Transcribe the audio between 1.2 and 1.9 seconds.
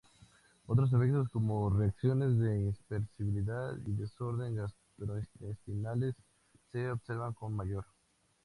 como